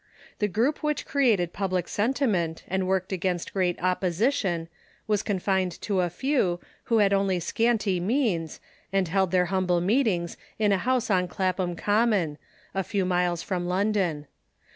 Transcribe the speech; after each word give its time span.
The 0.39 0.47
group 0.47 0.81
which 0.81 1.05
created 1.05 1.53
public 1.53 1.85
Emancipation 1.85 2.15
sentiment, 2.15 2.63
and 2.67 2.87
worked 2.87 3.11
against 3.11 3.53
great 3.53 3.79
opposition, 3.83 4.67
was 5.05 5.21
confined 5.21 5.79
to 5.81 6.01
a 6.01 6.09
few, 6.09 6.59
who 6.85 6.97
had 6.97 7.13
only 7.13 7.39
scanty 7.39 7.99
means, 7.99 8.59
and 8.91 9.07
held 9.07 9.29
their 9.29 9.45
humble 9.53 9.79
meetings 9.79 10.37
in 10.57 10.71
a 10.71 10.79
house 10.79 11.11
on 11.11 11.27
Clapham 11.27 11.75
Common, 11.75 12.39
a 12.73 12.83
few 12.83 13.05
miles 13.05 13.43
from 13.43 13.67
London. 13.67 14.25